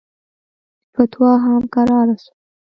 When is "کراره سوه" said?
1.73-2.33